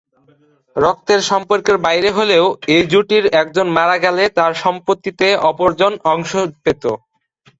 [0.75, 6.31] রক্তের সম্পর্কের বাইরে হলেও এই জুটির একজন মারা গেলে তার সম্পত্তিতে অপরজন অংশ
[6.63, 6.83] পেত।